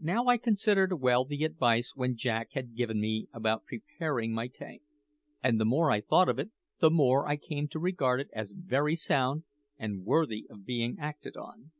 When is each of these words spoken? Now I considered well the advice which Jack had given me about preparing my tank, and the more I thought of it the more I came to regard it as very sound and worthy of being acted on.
Now 0.00 0.28
I 0.28 0.38
considered 0.38 0.98
well 0.98 1.26
the 1.26 1.44
advice 1.44 1.92
which 1.94 2.16
Jack 2.16 2.52
had 2.52 2.74
given 2.74 3.02
me 3.02 3.28
about 3.34 3.66
preparing 3.66 4.32
my 4.32 4.46
tank, 4.48 4.80
and 5.42 5.60
the 5.60 5.66
more 5.66 5.90
I 5.90 6.00
thought 6.00 6.30
of 6.30 6.38
it 6.38 6.50
the 6.80 6.88
more 6.88 7.28
I 7.28 7.36
came 7.36 7.68
to 7.68 7.78
regard 7.78 8.18
it 8.18 8.30
as 8.32 8.52
very 8.56 8.96
sound 8.96 9.44
and 9.76 10.06
worthy 10.06 10.46
of 10.48 10.64
being 10.64 10.98
acted 10.98 11.36
on. 11.36 11.72